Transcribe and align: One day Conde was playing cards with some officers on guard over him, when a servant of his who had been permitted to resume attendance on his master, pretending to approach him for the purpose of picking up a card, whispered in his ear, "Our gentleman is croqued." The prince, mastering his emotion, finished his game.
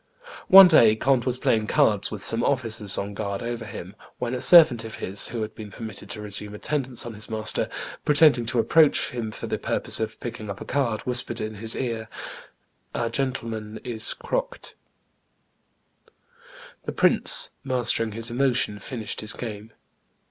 One 0.47 0.67
day 0.67 0.95
Conde 0.95 1.25
was 1.25 1.37
playing 1.37 1.67
cards 1.67 2.09
with 2.09 2.23
some 2.23 2.43
officers 2.43 2.97
on 2.97 3.13
guard 3.13 3.43
over 3.43 3.65
him, 3.65 3.95
when 4.17 4.33
a 4.33 4.41
servant 4.41 4.83
of 4.83 4.95
his 4.95 5.27
who 5.27 5.43
had 5.43 5.53
been 5.53 5.69
permitted 5.69 6.09
to 6.09 6.21
resume 6.21 6.55
attendance 6.55 7.05
on 7.05 7.13
his 7.13 7.29
master, 7.29 7.69
pretending 8.03 8.45
to 8.45 8.57
approach 8.57 9.11
him 9.11 9.29
for 9.29 9.45
the 9.45 9.59
purpose 9.59 9.99
of 9.99 10.19
picking 10.19 10.49
up 10.49 10.59
a 10.59 10.65
card, 10.65 11.01
whispered 11.01 11.39
in 11.39 11.53
his 11.53 11.75
ear, 11.75 12.09
"Our 12.95 13.09
gentleman 13.09 13.79
is 13.83 14.15
croqued." 14.15 14.73
The 16.85 16.91
prince, 16.93 17.51
mastering 17.63 18.13
his 18.13 18.31
emotion, 18.31 18.79
finished 18.79 19.21
his 19.21 19.33
game. 19.33 19.71